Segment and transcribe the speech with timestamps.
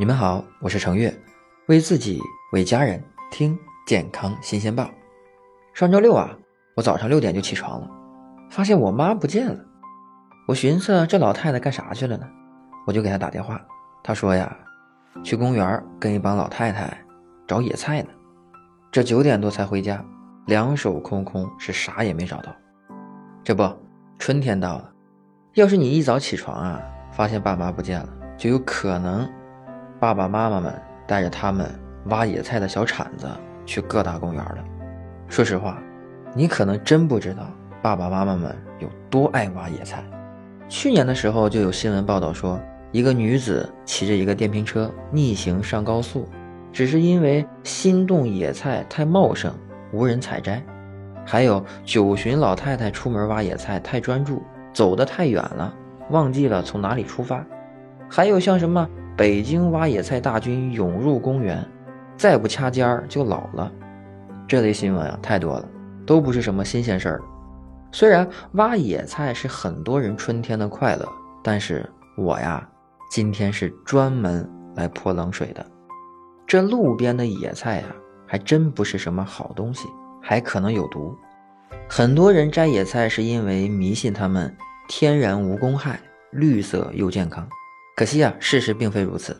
[0.00, 1.14] 你们好，我是程月，
[1.68, 2.18] 为自己
[2.52, 3.54] 为家人听
[3.86, 4.90] 健康新鲜报。
[5.74, 6.34] 上周六啊，
[6.74, 7.90] 我早上六点就起床了，
[8.48, 9.62] 发现我妈不见了。
[10.48, 12.26] 我寻思这老太太干啥去了呢？
[12.86, 13.60] 我就给她打电话，
[14.02, 14.56] 她说呀，
[15.22, 16.96] 去公园跟一帮老太太
[17.46, 18.08] 找野菜呢。
[18.90, 20.02] 这九点多才回家，
[20.46, 22.50] 两手空空，是啥也没找到。
[23.44, 23.70] 这不，
[24.18, 24.90] 春天到了，
[25.56, 26.80] 要是你一早起床啊，
[27.12, 28.08] 发现爸妈不见了，
[28.38, 29.30] 就有可能。
[30.00, 30.74] 爸爸妈妈们
[31.06, 31.70] 带着他们
[32.06, 33.28] 挖野菜的小铲子
[33.66, 34.64] 去各大公园了。
[35.28, 35.76] 说实话，
[36.34, 37.42] 你可能真不知道
[37.82, 40.02] 爸爸妈妈们有多爱挖野菜。
[40.70, 42.58] 去年的时候就有新闻报道说，
[42.92, 46.26] 一个女子骑着一个电瓶车逆行上高速，
[46.72, 49.52] 只是因为心动野菜太茂盛，
[49.92, 50.62] 无人采摘。
[51.26, 55.74] 还有九旬老太太出门挖野菜太专注，走得太远了，
[56.08, 57.44] 忘记了从哪里出发。
[58.08, 58.88] 还有像什么？
[59.20, 61.62] 北京挖野菜大军涌入公园，
[62.16, 63.70] 再不掐尖儿就老了。
[64.48, 65.68] 这类新闻啊太多了，
[66.06, 67.22] 都不是什么新鲜事儿。
[67.92, 71.06] 虽然挖野菜是很多人春天的快乐，
[71.44, 72.66] 但是我呀，
[73.10, 75.66] 今天是专门来泼冷水的。
[76.46, 77.88] 这路边的野菜呀，
[78.26, 79.86] 还真不是什么好东西，
[80.22, 81.14] 还可能有毒。
[81.90, 84.56] 很多人摘野菜是因为迷信它们
[84.88, 87.46] 天然无公害，绿色又健康。
[88.00, 89.38] 可惜啊，事实并非如此。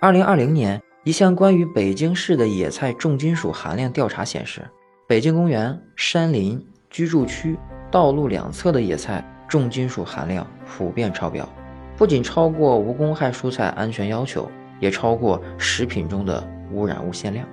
[0.00, 4.68] 二零二零年，一项关于北京市的野菜重金属含量调查显示，
[5.06, 7.56] 北京公园、山林、居住区、
[7.92, 11.48] 道路两侧的野菜重金属含量普遍超标，
[11.96, 16.42] 不仅超过无公害蔬菜安全要求，也超过食品中的
[16.72, 17.46] 污染物限量。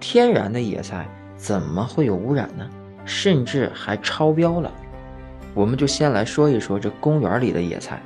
[0.00, 2.66] 天然的野菜怎么会有污染呢？
[3.04, 4.72] 甚至还超标了。
[5.52, 8.00] 我们就先来说一说这公园里的野菜。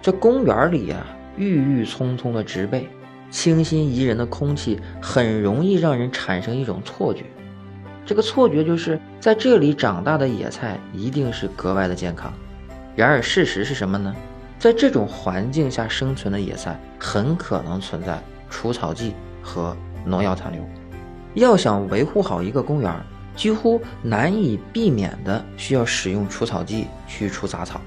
[0.00, 1.04] 这公园里呀，
[1.36, 2.88] 郁郁葱葱的植被，
[3.30, 7.24] 清新宜人的空气，很容易让人产生一种错觉。
[8.06, 12.32] 这个错觉就是在这里长大的野菜一定是格外的健康。
[12.96, 14.14] 然而事实是什么呢？
[14.58, 20.60] 在这种环境下生存的野菜，很可能存在除草剂和农药残留。
[21.34, 22.92] 要想维护好一个公园，
[23.36, 27.80] 几乎难以避免的需要使用除草剂去除杂草。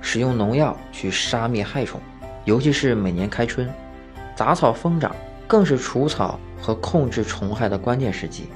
[0.00, 2.00] 使用农药去杀灭害虫，
[2.44, 3.68] 尤其是每年开春，
[4.34, 5.14] 杂草疯长，
[5.46, 8.48] 更是除草和控制虫害的关键时机。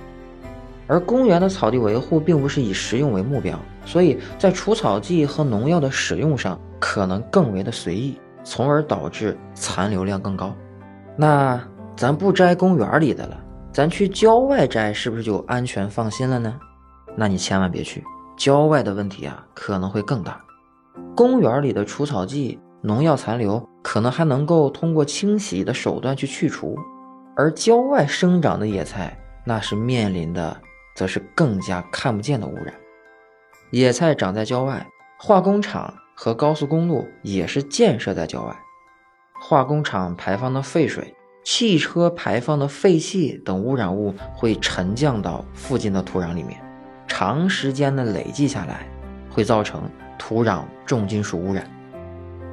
[0.86, 10.54] 而公园的草地维护并不是以食用为目标，所以在除草剂和农药的使用上可能更为的随意，从而导致残留量更高。
[11.16, 11.58] 那
[11.96, 13.38] 咱不摘公园里的了，
[13.72, 16.54] 咱去郊外摘，是不是就安全放心了呢？
[17.16, 18.04] 那你千万别去，
[18.36, 20.38] 郊外的问题啊可能会更大。
[21.14, 26.76] 公园里的除草剂、农药残留可能还能够通过清洗的手段去去除，
[27.36, 30.60] 而郊外生长的野菜，那是面临的
[30.96, 32.74] 则是更加看不见的污染。
[33.70, 34.84] 野菜长在郊外，
[35.18, 38.56] 化工厂和高速公路也是建设在郊外，
[39.40, 41.14] 化工厂排放的废水、
[41.44, 46.60] 汽车排放的废气等污染物会沉降到附近的土壤里面，
[47.06, 48.88] 长时间的累积下来，
[49.30, 49.80] 会造成。
[50.18, 51.64] 土壤重金属污染，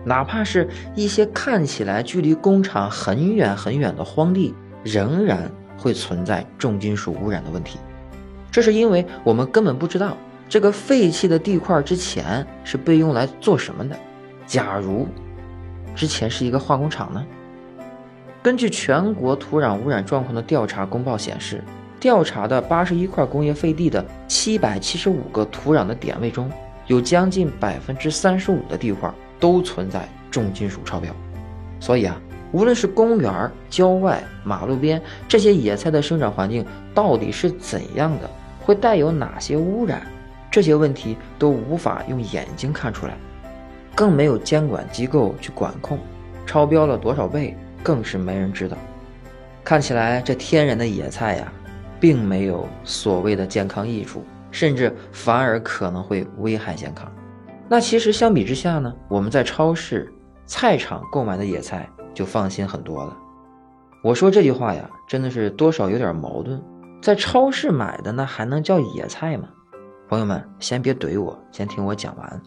[0.04, 7.80] 哪怕是一些看起来距离工厂很远很远的荒地，仍然会存在重金属污染的问题。
[8.52, 10.18] 这是因为我们根本不知道
[10.50, 13.96] 这个废弃的地块之前是被用来做什么的。
[14.46, 15.08] 假如
[15.96, 17.26] 之前是一个化工厂呢？
[18.44, 21.64] 根据全国土壤污染状况的调查公报显示，
[22.00, 26.52] 调查的八十一块工业废地的七百七十五个土壤的点位中。
[26.88, 29.10] 有将近百分之三十五的地块
[29.40, 31.14] 都存在重金属超标，
[31.80, 32.20] 所以啊，
[32.52, 38.30] 无论是公园、郊外、马路边这些野菜的生长环境到底是怎样的，
[38.62, 40.02] 会带有哪些污染，
[40.50, 43.14] 这些问题都无法用眼睛看出来，
[43.96, 45.98] 更没有监管机构去管控，
[46.46, 48.78] 超标了多少倍更是没人知道。
[49.64, 51.54] 看起来这天然的野菜呀，
[52.00, 54.24] 并没有所谓的健康益处。
[54.52, 57.12] 甚至反而可能会危害健康。
[57.68, 60.14] 那其实相比之下呢，我们在超市、
[60.46, 63.18] 菜场购买的野菜就放心很多了。
[64.04, 66.62] 我说这句话呀，真的是多少有点矛盾。
[67.02, 69.48] 在超市买的那还能叫野菜吗？
[70.10, 72.42] 朋友们，先别怼我，先听我讲完。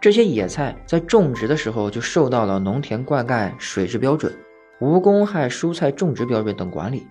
[0.00, 4.32] 这些野菜在种植的时候就受到了农田灌溉水质标准、
[4.80, 7.06] 无公害蔬菜种植标准等管理。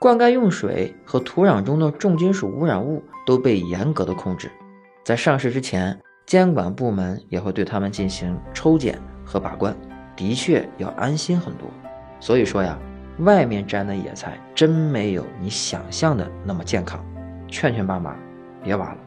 [0.00, 4.48] 灌溉用水和土壤中的重金属污染物都被严格的控制，
[5.04, 9.76] 在上市之前，监管部门也会对他们进行抽检和把关，
[10.14, 11.68] 的确要安心很多。
[12.20, 12.78] 所以说呀，
[13.18, 17.04] 外面摘的野菜真没有你想象的那么健康。
[17.48, 18.14] 劝劝爸妈，
[18.62, 18.98] 别挖了。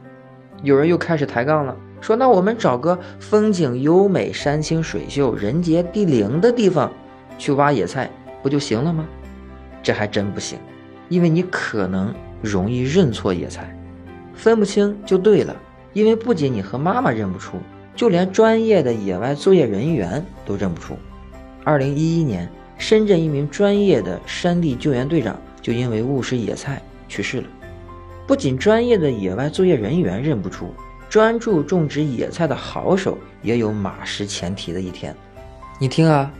[0.62, 6.92] 有人又开始抬杠了，说那我们找个风景优美、山清水秀、人杰地灵的地方
[7.38, 8.10] 去挖野菜
[8.42, 9.06] 不就行了吗？
[9.82, 10.58] 这还真不行，
[11.12, 13.76] 因为你可能容易认错野菜，
[14.32, 15.54] 分不清就对了。
[15.92, 17.58] 因为不仅你和妈妈认不出，
[17.94, 20.96] 就连专业的野外作业人员都认不出。
[21.64, 27.46] 二零一一年，深圳一名专业的山地救援队长就因为误食野菜去世了。
[28.26, 30.72] 不仅专业的野外作业人员认不出，
[31.10, 35.14] 专注种植野菜的好手也有马失前蹄的一天。
[35.78, 36.32] 你听啊，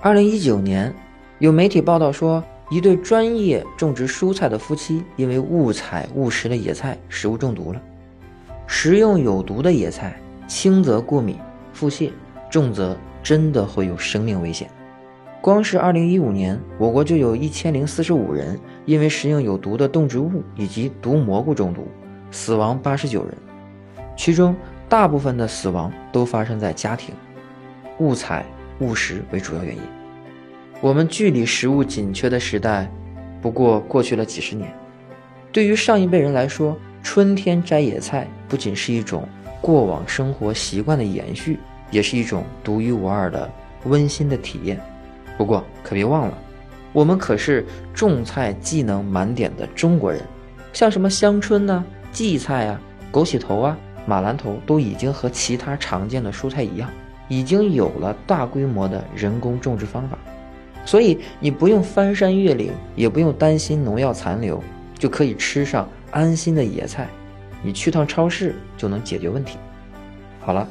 [0.00, 0.94] 二零一九年，
[1.40, 7.82] 有媒体报道说，一对专业种植蔬菜的夫妻因为误采误食了野菜，食物中毒了。
[8.66, 11.36] 食用有毒的野菜，轻则过敏、
[11.72, 12.12] 腹泻，
[12.48, 14.70] 重则真的会有生命危险。
[15.42, 21.88] 光是2015年，我国就有一千零四十五人因为食用有毒的动植物以及毒蘑菇中毒，
[22.30, 23.34] 死亡八十九人，
[24.16, 24.54] 其中
[24.88, 27.14] 大部分的死亡都发生在家庭，
[27.98, 28.46] 误采
[28.78, 29.82] 误食为主要原因。
[30.82, 32.90] 我们距离食物紧缺的时代，
[33.42, 34.72] 不过过去了几十年。
[35.52, 39.28] 对于上一辈人来说，春天摘野菜不仅是一种
[39.60, 41.58] 过往生活习惯的延续，
[41.90, 43.50] 也是一种独一无二的
[43.84, 44.80] 温馨的体验。
[45.36, 46.38] 不过可别忘了，
[46.94, 50.22] 我们可是种菜技能满点的中国人，
[50.72, 52.80] 像什么香椿呐、荠菜啊、
[53.12, 53.76] 枸杞头啊、
[54.06, 56.88] 马兰头，都已经和其他常见的蔬菜一样，
[57.28, 60.16] 已经有了大规模的人工种植方法。
[60.90, 64.60] 所以你不用翻山越岭，也不用担心农药残留，
[64.98, 65.88] 就可以吃上。
[66.10, 67.06] 安心的野菜，
[67.62, 69.56] 你去趟超市就能解决问题。
[70.40, 70.66] 好了，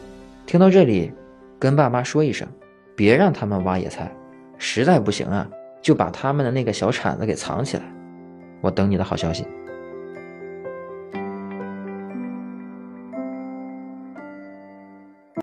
[0.46, 1.14] 听到这里，
[1.58, 2.46] 跟爸妈说一声，
[2.98, 4.12] 别让他们挖野菜，
[4.58, 5.48] 实在不行啊，
[5.82, 7.84] 就把他们的那个小铲子给藏起来。
[8.60, 9.46] 我等你的好消息。